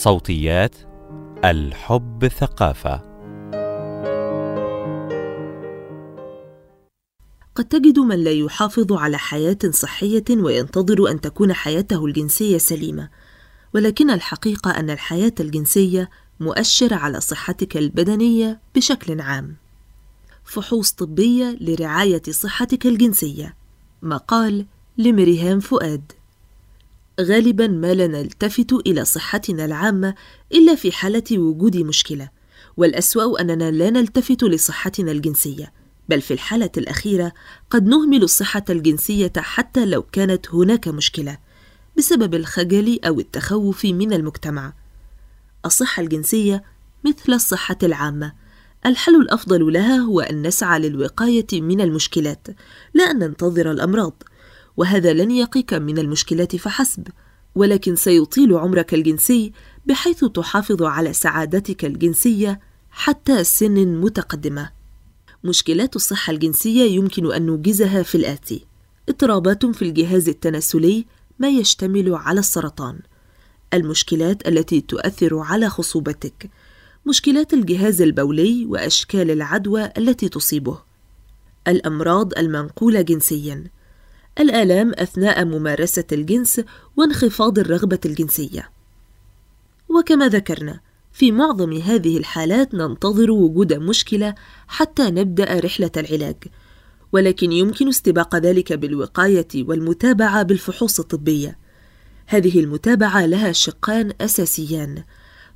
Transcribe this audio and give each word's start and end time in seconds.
صوتيات 0.00 0.76
الحب 1.44 2.28
ثقافة 2.28 2.96
قد 7.54 7.64
تجد 7.64 7.98
من 7.98 8.24
لا 8.24 8.30
يحافظ 8.30 8.92
على 8.92 9.18
حياة 9.18 9.58
صحية 9.70 10.24
وينتظر 10.30 11.10
أن 11.10 11.20
تكون 11.20 11.52
حياته 11.52 12.06
الجنسية 12.06 12.58
سليمة، 12.58 13.08
ولكن 13.74 14.10
الحقيقة 14.10 14.70
أن 14.70 14.90
الحياة 14.90 15.34
الجنسية 15.40 16.10
مؤشر 16.40 16.94
على 16.94 17.20
صحتك 17.20 17.76
البدنية 17.76 18.60
بشكل 18.74 19.20
عام. 19.20 19.56
فحوص 20.44 20.92
طبية 20.92 21.58
لرعاية 21.60 22.22
صحتك 22.30 22.86
الجنسية. 22.86 23.56
مقال 24.02 24.66
لمريهام 24.98 25.60
فؤاد. 25.60 26.12
غالبا 27.20 27.66
ما 27.66 27.94
لا 27.94 28.06
نلتفت 28.06 28.72
إلى 28.72 29.04
صحتنا 29.04 29.64
العامة 29.64 30.14
إلا 30.52 30.74
في 30.74 30.92
حالة 30.92 31.38
وجود 31.38 31.76
مشكلة، 31.76 32.28
والأسوأ 32.76 33.40
أننا 33.40 33.70
لا 33.70 33.90
نلتفت 33.90 34.44
لصحتنا 34.44 35.12
الجنسية. 35.12 35.72
بل 36.08 36.20
في 36.20 36.34
الحالة 36.34 36.70
الأخيرة 36.76 37.32
قد 37.70 37.86
نهمل 37.86 38.22
الصحة 38.22 38.64
الجنسية 38.70 39.32
حتى 39.36 39.86
لو 39.86 40.02
كانت 40.02 40.54
هناك 40.54 40.88
مشكلة 40.88 41.38
بسبب 41.98 42.34
الخجل 42.34 42.98
أو 43.04 43.20
التخوف 43.20 43.84
من 43.84 44.12
المجتمع. 44.12 44.72
الصحة 45.66 46.02
الجنسية 46.02 46.64
مثل 47.04 47.32
الصحة 47.32 47.78
العامة، 47.82 48.32
الحل 48.86 49.16
الأفضل 49.16 49.72
لها 49.72 49.96
هو 49.96 50.20
أن 50.20 50.46
نسعى 50.46 50.78
للوقاية 50.78 51.46
من 51.52 51.80
المشكلات، 51.80 52.48
لا 52.94 53.04
أن 53.04 53.18
ننتظر 53.18 53.70
الأمراض، 53.70 54.22
وهذا 54.80 55.12
لن 55.12 55.30
يقيك 55.30 55.74
من 55.74 55.98
المشكلات 55.98 56.56
فحسب، 56.56 57.08
ولكن 57.54 57.96
سيطيل 57.96 58.54
عمرك 58.54 58.94
الجنسي 58.94 59.52
بحيث 59.86 60.24
تحافظ 60.24 60.82
على 60.82 61.12
سعادتك 61.12 61.84
الجنسية 61.84 62.60
حتى 62.90 63.44
سن 63.44 64.00
متقدمة. 64.00 64.70
مشكلات 65.44 65.96
الصحة 65.96 66.30
الجنسية 66.30 66.90
يمكن 66.90 67.32
أن 67.32 67.46
نوجزها 67.46 68.02
في 68.02 68.14
الآتي: 68.14 68.66
اضطرابات 69.08 69.66
في 69.66 69.82
الجهاز 69.82 70.28
التناسلي 70.28 71.06
ما 71.38 71.48
يشتمل 71.48 72.14
على 72.14 72.40
السرطان، 72.40 72.98
المشكلات 73.74 74.48
التي 74.48 74.80
تؤثر 74.80 75.38
على 75.38 75.68
خصوبتك، 75.68 76.50
مشكلات 77.06 77.54
الجهاز 77.54 78.02
البولي 78.02 78.66
وأشكال 78.66 79.30
العدوى 79.30 79.90
التي 79.98 80.28
تصيبه، 80.28 80.78
الأمراض 81.68 82.38
المنقولة 82.38 83.00
جنسيًا، 83.00 83.64
الآلام 84.38 84.92
أثناء 84.94 85.44
ممارسة 85.44 86.04
الجنس 86.12 86.60
وانخفاض 86.96 87.58
الرغبة 87.58 88.00
الجنسية. 88.06 88.70
وكما 89.88 90.28
ذكرنا، 90.28 90.80
في 91.12 91.32
معظم 91.32 91.72
هذه 91.72 92.18
الحالات 92.18 92.74
ننتظر 92.74 93.30
وجود 93.30 93.72
مشكلة 93.72 94.34
حتى 94.68 95.10
نبدأ 95.10 95.60
رحلة 95.60 95.90
العلاج 95.96 96.36
ولكن 97.12 97.52
يمكن 97.52 97.88
استباق 97.88 98.36
ذلك 98.36 98.72
بالوقاية 98.72 99.48
والمتابعة 99.54 100.42
بالفحوص 100.42 101.00
الطبية 101.00 101.58
هذه 102.26 102.60
المتابعة 102.60 103.26
لها 103.26 103.52
شقان 103.52 104.12
أساسيان 104.20 105.04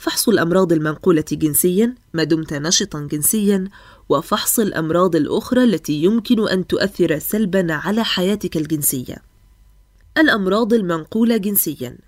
فحص 0.04 0.28
الأمراض 0.28 0.72
المنقولة 0.72 1.24
جنسيا 1.32 1.94
ما 2.14 2.24
دمت 2.24 2.52
نشطا 2.54 3.08
جنسيا 3.10 3.68
وفحص 4.08 4.60
الأمراض 4.60 5.16
الأخرى 5.16 5.64
التي 5.64 5.92
يمكن 5.92 6.48
أن 6.48 6.66
تؤثر 6.66 7.18
سلبا 7.18 7.72
على 7.72 8.04
حياتك 8.04 8.56
الجنسية 8.56 9.16
الأمراض 10.18 10.72
المنقولة 10.72 11.36
جنسيا 11.36 11.98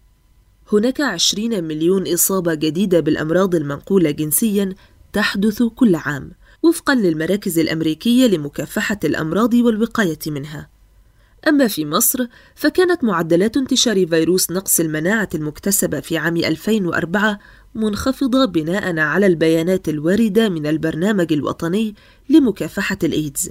هناك 0.73 1.01
20 1.01 1.65
مليون 1.65 2.13
إصابة 2.13 2.55
جديدة 2.55 3.01
بالأمراض 3.01 3.55
المنقولة 3.55 4.11
جنسيًا 4.11 4.75
تحدث 5.13 5.63
كل 5.63 5.95
عام، 5.95 6.31
وفقًا 6.63 6.95
للمراكز 6.95 7.59
الأمريكية 7.59 8.27
لمكافحة 8.27 8.99
الأمراض 9.05 9.55
والوقاية 9.55 10.19
منها. 10.27 10.69
أما 11.49 11.69
في 11.69 11.87
مصر 11.87 12.27
فكانت 12.55 13.05
معدلات 13.05 13.57
انتشار 13.57 14.07
فيروس 14.07 14.51
نقص 14.51 14.81
المناعة 14.81 15.29
المكتسبة 15.35 16.01
في 16.01 16.19
عام 16.19 16.37
2004 16.37 17.39
منخفضة 17.77 18.45
بناء 18.45 18.99
على 18.99 19.27
البيانات 19.27 19.89
الواردة 19.89 20.49
من 20.49 20.67
البرنامج 20.67 21.33
الوطني 21.33 21.95
لمكافحة 22.29 22.99
الإيدز. 23.05 23.51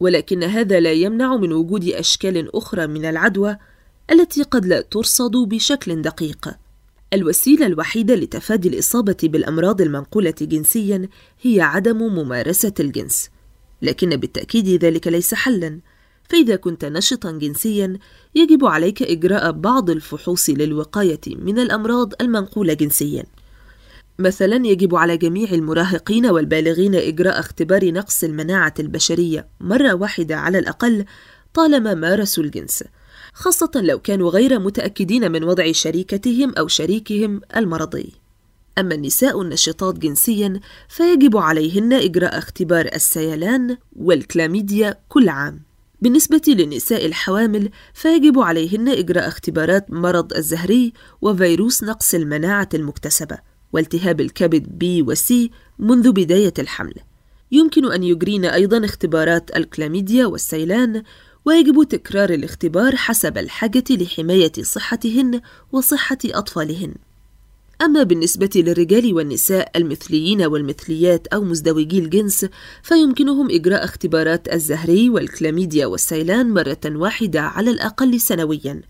ولكن 0.00 0.42
هذا 0.42 0.80
لا 0.80 0.92
يمنع 0.92 1.36
من 1.36 1.52
وجود 1.52 1.84
أشكال 1.84 2.56
أخرى 2.56 2.86
من 2.86 3.04
العدوى 3.04 3.56
التي 4.10 4.42
قد 4.42 4.66
لا 4.66 4.80
ترصد 4.80 5.36
بشكل 5.36 6.02
دقيق. 6.02 6.48
الوسيلة 7.12 7.66
الوحيدة 7.66 8.14
لتفادي 8.14 8.68
الإصابة 8.68 9.16
بالأمراض 9.22 9.80
المنقولة 9.80 10.34
جنسيا 10.40 11.08
هي 11.42 11.60
عدم 11.60 11.98
ممارسة 11.98 12.74
الجنس. 12.80 13.30
لكن 13.82 14.16
بالتأكيد 14.16 14.84
ذلك 14.84 15.06
ليس 15.06 15.34
حلا. 15.34 15.80
فإذا 16.28 16.56
كنت 16.56 16.84
نشطا 16.84 17.32
جنسيا 17.32 17.98
يجب 18.34 18.64
عليك 18.64 19.02
إجراء 19.02 19.52
بعض 19.52 19.90
الفحوص 19.90 20.50
للوقاية 20.50 21.20
من 21.26 21.58
الأمراض 21.58 22.12
المنقولة 22.20 22.74
جنسيا. 22.74 23.24
مثلا 24.18 24.66
يجب 24.66 24.94
على 24.94 25.16
جميع 25.16 25.48
المراهقين 25.52 26.26
والبالغين 26.26 26.94
إجراء 26.94 27.40
اختبار 27.40 27.92
نقص 27.92 28.24
المناعة 28.24 28.74
البشرية 28.78 29.48
مرة 29.60 29.94
واحدة 29.94 30.36
على 30.36 30.58
الأقل 30.58 31.04
طالما 31.54 31.94
مارسوا 31.94 32.44
الجنس 32.44 32.84
خاصة 33.32 33.70
لو 33.74 33.98
كانوا 33.98 34.30
غير 34.30 34.58
متأكدين 34.58 35.32
من 35.32 35.44
وضع 35.44 35.72
شريكتهم 35.72 36.54
أو 36.58 36.68
شريكهم 36.68 37.40
المرضي. 37.56 38.12
أما 38.78 38.94
النساء 38.94 39.42
النشطات 39.42 39.98
جنسيا 39.98 40.60
فيجب 40.88 41.36
عليهن 41.36 41.92
إجراء 41.92 42.38
اختبار 42.38 42.88
السيلان 42.94 43.76
والكلاميديا 43.96 44.98
كل 45.08 45.28
عام. 45.28 45.60
بالنسبة 46.02 46.42
للنساء 46.48 47.06
الحوامل 47.06 47.70
فيجب 47.94 48.38
عليهن 48.38 48.88
إجراء 48.88 49.28
اختبارات 49.28 49.90
مرض 49.90 50.32
الزهري 50.32 50.92
وفيروس 51.22 51.84
نقص 51.84 52.14
المناعة 52.14 52.68
المكتسبة 52.74 53.38
والتهاب 53.72 54.20
الكبد 54.20 54.78
بي 54.78 55.02
وسي 55.02 55.50
منذ 55.78 56.12
بداية 56.12 56.54
الحمل. 56.58 56.94
يمكن 57.52 57.92
أن 57.92 58.02
يجرين 58.02 58.44
أيضا 58.44 58.84
اختبارات 58.84 59.56
الكلاميديا 59.56 60.26
والسيلان 60.26 61.02
ويجب 61.44 61.84
تكرار 61.84 62.30
الاختبار 62.30 62.96
حسب 62.96 63.38
الحاجة 63.38 63.84
لحماية 63.90 64.52
صحتهن 64.62 65.40
وصحة 65.72 66.18
أطفالهن. 66.24 66.94
أما 67.82 68.02
بالنسبة 68.02 68.50
للرجال 68.54 69.14
والنساء 69.14 69.70
المثليين 69.76 70.42
والمثليات 70.42 71.26
أو 71.26 71.44
مزدوجي 71.44 71.98
الجنس 71.98 72.46
فيمكنهم 72.82 73.50
إجراء 73.50 73.84
اختبارات 73.84 74.52
الزهري 74.52 75.10
والكلاميديا 75.10 75.86
والسيلان 75.86 76.50
مرة 76.50 76.80
واحدة 76.86 77.40
على 77.40 77.70
الأقل 77.70 78.20
سنوياً. 78.20 78.82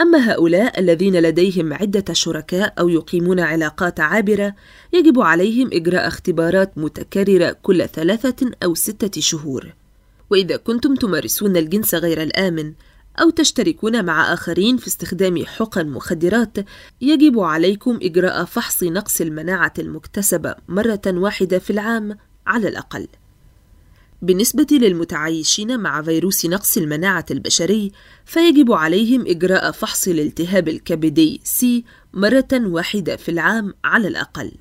أما 0.00 0.32
هؤلاء 0.32 0.80
الذين 0.80 1.16
لديهم 1.16 1.72
عدة 1.72 2.14
شركاء 2.14 2.74
أو 2.78 2.88
يقيمون 2.88 3.40
علاقات 3.40 4.00
عابرة 4.00 4.54
يجب 4.92 5.20
عليهم 5.20 5.70
إجراء 5.72 6.08
اختبارات 6.08 6.78
متكررة 6.78 7.56
كل 7.62 7.88
ثلاثة 7.88 8.50
أو 8.64 8.74
ستة 8.74 9.20
شهور. 9.20 9.74
وإذا 10.30 10.56
كنتم 10.56 10.94
تمارسون 10.94 11.56
الجنس 11.56 11.94
غير 11.94 12.22
الآمن 12.22 12.72
أو 13.20 13.30
تشتركون 13.30 14.04
مع 14.04 14.32
آخرين 14.32 14.76
في 14.76 14.86
استخدام 14.86 15.44
حقن 15.46 15.86
مخدرات 15.86 16.56
يجب 17.00 17.40
عليكم 17.40 17.98
إجراء 18.02 18.44
فحص 18.44 18.82
نقص 18.82 19.20
المناعة 19.20 19.72
المكتسبة 19.78 20.54
مرة 20.68 21.02
واحدة 21.06 21.58
في 21.58 21.70
العام 21.70 22.18
على 22.46 22.68
الأقل. 22.68 23.08
بالنسبة 24.22 24.66
للمتعايشين 24.70 25.80
مع 25.80 26.02
فيروس 26.02 26.46
نقص 26.46 26.76
المناعة 26.76 27.26
البشري 27.30 27.92
فيجب 28.24 28.72
عليهم 28.72 29.26
إجراء 29.26 29.70
فحص 29.70 30.08
الالتهاب 30.08 30.68
الكبدي 30.68 31.40
سي 31.44 31.84
مرة 32.14 32.48
واحدة 32.52 33.16
في 33.16 33.30
العام 33.30 33.74
على 33.84 34.08
الأقل. 34.08 34.52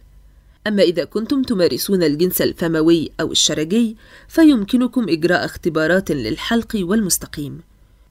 أما 0.68 0.83
إذا 0.83 1.04
كنتم 1.04 1.42
تمارسون 1.42 2.04
الجنس 2.04 2.42
الفموي 2.42 3.12
أو 3.22 3.31
الشرجي 3.31 3.98
فيمكنكم 4.28 5.10
إجراء 5.10 5.45
اختبارات 5.45 6.12
للحلق 6.12 6.75
والمستقيم 6.75 7.62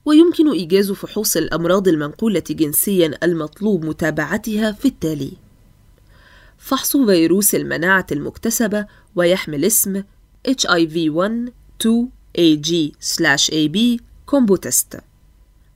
ويمكن 0.05 0.51
إيجاز 0.51 0.91
فحوص 0.91 1.37
الأمراض 1.37 1.87
المنقولة 1.87 2.43
جنسيا 2.49 3.17
المطلوب 3.23 3.85
متابعتها 3.85 4.71
في 4.71 4.87
التالي 4.87 5.31
فحص 6.57 6.97
فيروس 6.97 7.55
المناعة 7.55 8.07
المكتسبة 8.11 8.85
ويحمل 9.15 9.65
اسم 9.65 10.03
HIV1 10.47 11.51
2 11.79 12.09
AG/AB 12.37 14.01
combo 14.25 14.55
test 14.55 14.99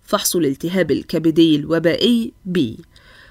فحص 0.03 0.35
الالتهاب 0.35 0.91
الكبدي 0.91 1.55
الوبائي 1.55 2.33
B. 2.57 2.59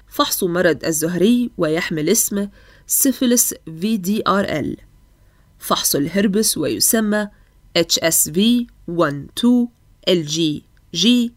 فحص 0.07 0.43
مرض 0.43 0.85
الزهري 0.85 1.51
ويحمل 1.57 2.09
اسم 2.09 2.49
syphilis 2.87 3.53
VDRL 3.53 4.67
فحص 5.59 5.95
الهربس 5.95 6.57
ويسمى 6.57 7.27
HSV 7.77 8.39
1 8.87 9.27
2 9.37 9.67
IgG 10.09 11.31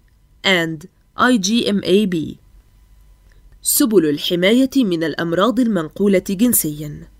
and 0.46 0.86
IgMAB 1.18 2.16
سبل 3.62 4.08
الحماية 4.08 4.70
من 4.76 5.04
الأمراض 5.04 5.60
المنقولة 5.60 6.24
جنسياً. 6.30 7.15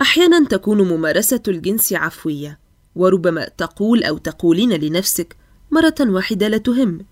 أحياناً 0.00 0.46
تكون 0.46 0.88
ممارسة 0.88 1.42
الجنس 1.48 1.92
عفوية، 1.92 2.58
وربما 2.94 3.48
تقول 3.48 4.04
أو 4.04 4.18
تقولين 4.18 4.72
لنفسك: 4.72 5.36
مرة 5.70 5.94
واحدة 6.00 6.48
لا 6.48 6.58
تهم، 6.58 7.06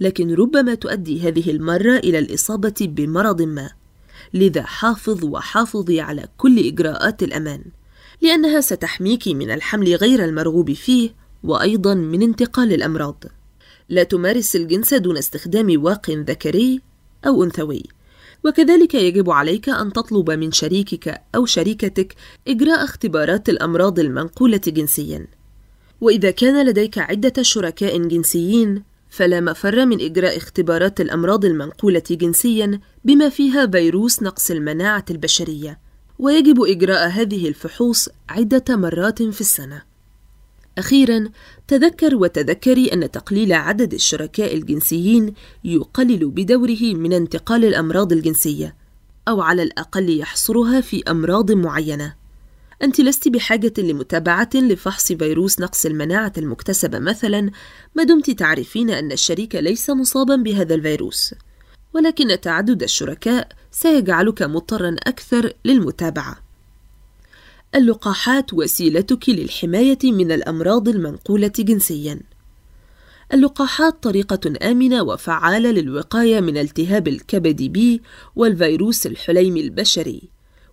لكن 0.00 0.34
ربما 0.34 0.74
تؤدي 0.74 1.28
هذه 1.28 1.50
المرة 1.50 1.96
إلى 1.96 2.18
الإصابة 2.18 2.74
بمرض 2.80 3.42
ما، 3.42 3.70
لذا 4.34 4.62
حافظ 4.62 5.24
وحافظي 5.24 6.00
على 6.00 6.28
كل 6.38 6.58
إجراءات 6.58 7.22
الأمان، 7.22 7.64
لأنها 8.22 8.60
ستحميك 8.60 9.28
من 9.28 9.50
الحمل 9.50 9.94
غير 9.94 10.24
المرغوب 10.24 10.72
فيه، 10.72 11.10
وأيضاً 11.42 11.94
من 11.94 12.22
انتقال 12.22 12.72
الأمراض. 12.72 13.24
لا 13.88 14.02
تمارس 14.02 14.56
الجنس 14.56 14.94
دون 14.94 15.16
استخدام 15.16 15.84
واق 15.84 16.10
ذكري 16.10 16.80
أو 17.26 17.44
أنثوي 17.44 17.82
وكذلك 18.44 18.94
يجب 18.94 19.30
عليك 19.30 19.68
أن 19.68 19.92
تطلب 19.92 20.30
من 20.30 20.52
شريكك 20.52 21.20
أو 21.34 21.46
شريكتك 21.46 22.14
إجراء 22.48 22.84
اختبارات 22.84 23.48
الأمراض 23.48 23.98
المنقولة 23.98 24.60
جنسياً. 24.66 25.26
وإذا 26.00 26.30
كان 26.30 26.66
لديك 26.66 26.98
عدة 26.98 27.42
شركاء 27.42 27.98
جنسيين 28.08 28.82
فلا 29.10 29.40
مفر 29.40 29.86
من 29.86 30.00
إجراء 30.00 30.36
اختبارات 30.36 31.00
الأمراض 31.00 31.44
المنقولة 31.44 32.02
جنسياً 32.10 32.80
بما 33.04 33.28
فيها 33.28 33.66
فيروس 33.66 34.22
نقص 34.22 34.50
المناعة 34.50 35.04
البشرية. 35.10 35.78
ويجب 36.18 36.62
إجراء 36.62 37.08
هذه 37.08 37.48
الفحوص 37.48 38.08
عدة 38.28 38.76
مرات 38.76 39.22
في 39.22 39.40
السنة. 39.40 39.82
أخيرا 40.78 41.28
تذكر 41.68 42.14
وتذكري 42.14 42.92
أن 42.92 43.10
تقليل 43.10 43.52
عدد 43.52 43.94
الشركاء 43.94 44.54
الجنسيين 44.54 45.34
يقلل 45.64 46.30
بدوره 46.30 46.82
من 46.94 47.12
انتقال 47.12 47.64
الأمراض 47.64 48.12
الجنسية 48.12 48.76
أو 49.28 49.40
على 49.40 49.62
الأقل 49.62 50.18
يحصرها 50.18 50.80
في 50.80 51.02
أمراض 51.10 51.52
معينة. 51.52 52.14
أنت 52.82 53.00
لست 53.00 53.28
بحاجة 53.28 53.72
لمتابعة 53.78 54.50
لفحص 54.54 55.12
فيروس 55.12 55.60
نقص 55.60 55.86
المناعة 55.86 56.32
المكتسبة 56.38 56.98
مثلا 56.98 57.50
ما 57.94 58.04
دمت 58.04 58.30
تعرفين 58.30 58.90
أن 58.90 59.12
الشريك 59.12 59.54
ليس 59.54 59.90
مصابا 59.90 60.36
بهذا 60.36 60.74
الفيروس. 60.74 61.34
ولكن 61.94 62.40
تعدد 62.40 62.82
الشركاء 62.82 63.48
سيجعلك 63.70 64.42
مضطرا 64.42 64.96
أكثر 65.06 65.52
للمتابعة. 65.64 66.45
اللقاحات 67.76 68.54
وسيلتك 68.54 69.28
للحماية 69.28 69.98
من 70.04 70.32
الأمراض 70.32 70.88
المنقولة 70.88 71.52
جنسيًا. 71.58 72.20
اللقاحات 73.34 74.02
طريقة 74.02 74.70
آمنة 74.70 75.02
وفعالة 75.02 75.70
للوقاية 75.70 76.40
من 76.40 76.56
التهاب 76.56 77.08
الكبد 77.08 77.62
بي 77.62 78.02
والفيروس 78.36 79.06
الحليمي 79.06 79.60
البشري، 79.60 80.22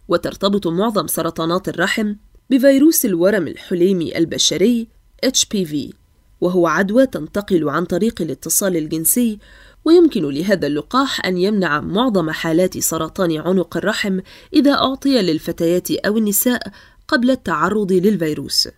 وترتبط 0.07 0.67
معظم 0.67 1.07
سرطانات 1.07 1.69
الرحم 1.69 2.15
بفيروس 2.49 3.05
الورم 3.05 3.47
الحليمي 3.47 4.17
البشري 4.17 4.87
HPV، 5.25 5.93
وهو 6.41 6.67
عدوى 6.67 7.05
تنتقل 7.05 7.69
عن 7.69 7.85
طريق 7.85 8.21
الاتصال 8.21 8.77
الجنسي 8.77 9.39
ويمكن 9.85 10.29
لهذا 10.29 10.67
اللقاح 10.67 11.25
أن 11.25 11.37
يمنع 11.37 11.81
معظم 11.81 12.31
حالات 12.31 12.77
سرطان 12.77 13.37
عنق 13.37 13.77
الرحم 13.77 14.19
إذا 14.53 14.71
أعطي 14.71 15.21
للفتيات 15.21 15.91
أو 15.91 16.17
النساء 16.17 16.71
قبل 17.07 17.31
التعرض 17.31 17.91
للفيروس. 17.91 18.69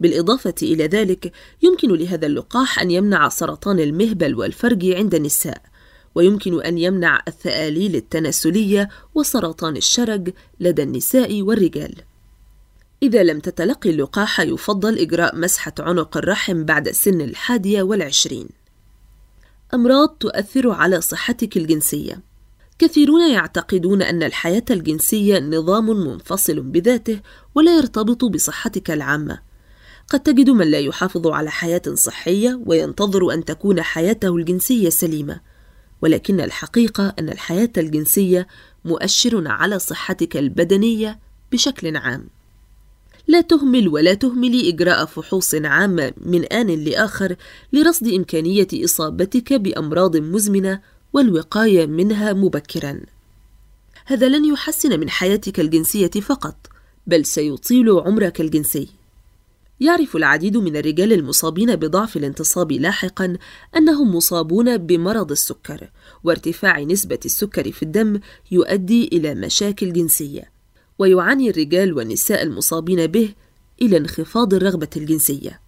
بالإضافة 0.00 0.54
إلى 0.62 0.86
ذلك، 0.86 1.32
يمكن 1.62 1.92
لهذا 1.92 2.26
اللقاح 2.26 2.78
أن 2.78 2.90
يمنع 2.90 3.28
سرطان 3.28 3.80
المهبل 3.80 4.34
والفرج 4.34 4.86
عند 4.86 5.14
النساء، 5.14 5.62
ويمكن 6.14 6.62
أن 6.62 6.78
يمنع 6.78 7.22
الثآليل 7.28 7.96
التناسلية 7.96 8.88
وسرطان 9.14 9.76
الشرج 9.76 10.30
لدى 10.60 10.82
النساء 10.82 11.42
والرجال. 11.42 11.94
إذا 13.02 13.22
لم 13.22 13.40
تتلقي 13.40 13.90
اللقاح 13.90 14.40
يفضل 14.40 14.98
إجراء 14.98 15.36
مسحة 15.36 15.72
عنق 15.78 16.16
الرحم 16.16 16.64
بعد 16.64 16.90
سن 16.90 17.20
الحادية 17.20 17.82
والعشرين. 17.82 18.48
أمراض 19.74 20.08
تؤثر 20.08 20.70
على 20.70 21.00
صحتك 21.00 21.56
الجنسية 21.56 22.29
كثيرون 22.80 23.30
يعتقدون 23.30 24.02
أن 24.02 24.22
الحياة 24.22 24.64
الجنسية 24.70 25.38
نظام 25.38 25.86
منفصل 25.86 26.60
بذاته 26.60 27.20
ولا 27.54 27.76
يرتبط 27.76 28.24
بصحتك 28.24 28.90
العامة. 28.90 29.38
قد 30.08 30.20
تجد 30.20 30.50
من 30.50 30.66
لا 30.66 30.78
يحافظ 30.78 31.26
على 31.26 31.50
حياة 31.50 31.82
صحية 31.94 32.60
وينتظر 32.66 33.34
أن 33.34 33.44
تكون 33.44 33.82
حياته 33.82 34.36
الجنسية 34.36 34.88
سليمة 34.88 35.40
ولكن 36.02 36.40
الحقيقة 36.40 37.14
أن 37.18 37.28
الحياة 37.28 37.70
الجنسية 37.78 38.46
مؤشر 38.84 39.48
على 39.48 39.78
صحتك 39.78 40.36
البدنية 40.36 41.18
بشكل 41.52 41.96
عام. 41.96 42.28
لا 43.28 43.40
تهمل 43.40 43.88
ولا 43.88 44.14
تهملي 44.14 44.68
إجراء 44.68 45.04
فحوص 45.04 45.54
عامة 45.54 46.12
من 46.16 46.44
آن 46.44 46.66
لآخر 46.66 47.36
لرصد 47.72 48.08
إمكانية 48.08 48.68
إصابتك 48.74 49.52
بأمراض 49.52 50.16
مزمنة 50.16 50.80
والوقاية 51.12 51.86
منها 51.86 52.32
مبكرا. 52.32 53.00
هذا 54.04 54.28
لن 54.28 54.44
يحسن 54.44 55.00
من 55.00 55.10
حياتك 55.10 55.60
الجنسية 55.60 56.10
فقط، 56.10 56.56
بل 57.06 57.24
سيطيل 57.24 57.90
عمرك 57.90 58.40
الجنسي. 58.40 58.88
يعرف 59.80 60.16
العديد 60.16 60.56
من 60.56 60.76
الرجال 60.76 61.12
المصابين 61.12 61.76
بضعف 61.76 62.16
الانتصاب 62.16 62.72
لاحقا 62.72 63.36
أنهم 63.76 64.16
مصابون 64.16 64.76
بمرض 64.76 65.30
السكر، 65.30 65.90
وارتفاع 66.24 66.80
نسبة 66.80 67.18
السكر 67.24 67.72
في 67.72 67.82
الدم 67.82 68.20
يؤدي 68.50 69.08
إلى 69.12 69.34
مشاكل 69.34 69.92
جنسية. 69.92 70.50
ويعاني 70.98 71.50
الرجال 71.50 71.92
والنساء 71.92 72.42
المصابين 72.42 73.06
به 73.06 73.34
إلى 73.82 73.96
انخفاض 73.96 74.54
الرغبة 74.54 74.88
الجنسية. 74.96 75.60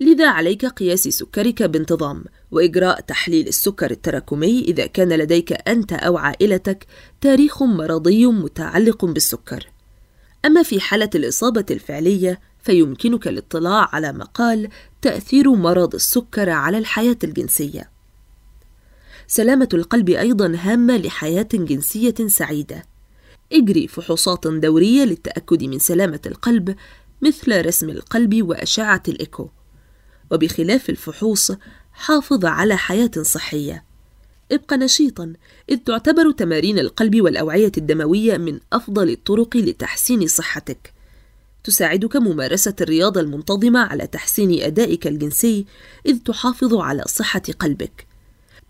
لذا 0.00 0.28
عليك 0.28 0.66
قياس 0.66 1.08
سكرك 1.08 1.62
بانتظام 1.62 2.24
وإجراء 2.50 3.00
تحليل 3.00 3.48
السكر 3.48 3.90
التراكمي 3.90 4.60
إذا 4.60 4.86
كان 4.86 5.12
لديك 5.12 5.68
أنت 5.68 5.92
أو 5.92 6.18
عائلتك 6.18 6.86
تاريخ 7.20 7.62
مرضي 7.62 8.26
متعلق 8.26 9.04
بالسكر. 9.04 9.66
أما 10.44 10.62
في 10.62 10.80
حالة 10.80 11.10
الإصابة 11.14 11.64
الفعلية 11.70 12.40
فيمكنك 12.62 13.28
الاطلاع 13.28 13.88
على 13.92 14.12
مقال 14.12 14.68
تأثير 15.02 15.54
مرض 15.54 15.94
السكر 15.94 16.50
على 16.50 16.78
الحياة 16.78 17.18
الجنسية. 17.24 17.90
سلامة 19.26 19.68
القلب 19.74 20.08
أيضا 20.08 20.56
هامة 20.56 20.96
لحياة 20.96 21.48
جنسية 21.52 22.14
سعيدة. 22.26 22.82
اجري 23.52 23.88
فحوصات 23.88 24.46
دورية 24.46 25.04
للتأكد 25.04 25.64
من 25.64 25.78
سلامة 25.78 26.20
القلب 26.26 26.76
مثل 27.22 27.66
رسم 27.66 27.90
القلب 27.90 28.42
وأشعة 28.48 29.02
الإيكو 29.08 29.48
وبخلاف 30.30 30.90
الفحوص 30.90 31.52
حافظ 31.92 32.44
على 32.44 32.76
حياة 32.76 33.10
صحية. 33.22 33.84
ابق 34.52 34.74
نشيطا 34.74 35.32
إذ 35.70 35.76
تعتبر 35.76 36.30
تمارين 36.30 36.78
القلب 36.78 37.20
والأوعية 37.20 37.72
الدموية 37.78 38.36
من 38.36 38.60
أفضل 38.72 39.10
الطرق 39.10 39.56
لتحسين 39.56 40.26
صحتك. 40.26 40.92
تساعدك 41.64 42.16
ممارسة 42.16 42.74
الرياضة 42.80 43.20
المنتظمة 43.20 43.80
على 43.80 44.06
تحسين 44.06 44.62
أدائك 44.62 45.06
الجنسي 45.06 45.66
إذ 46.06 46.18
تحافظ 46.18 46.74
على 46.74 47.02
صحة 47.06 47.42
قلبك. 47.58 48.06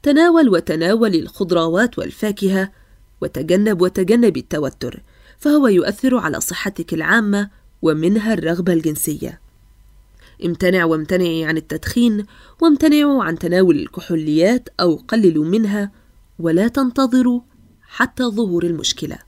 تناول 0.02 0.48
وتناول 0.48 1.14
الخضروات 1.14 1.98
والفاكهة 1.98 2.72
وتجنب 3.20 3.80
وتجنب 3.80 4.36
التوتر 4.36 5.02
فهو 5.38 5.68
يؤثر 5.68 6.16
على 6.16 6.40
صحتك 6.40 6.94
العامة 6.94 7.50
ومنها 7.82 8.34
الرغبة 8.34 8.72
الجنسية. 8.72 9.40
امتنع 10.44 10.84
وامتنعي 10.84 11.44
عن 11.44 11.56
التدخين 11.56 12.24
وامتنعوا 12.62 13.24
عن 13.24 13.38
تناول 13.38 13.78
الكحوليات 13.78 14.68
أو 14.80 14.96
قللوا 15.08 15.44
منها 15.44 15.92
ولا 16.38 16.68
تنتظروا 16.68 17.40
حتى 17.82 18.24
ظهور 18.24 18.64
المشكلة. 18.64 19.27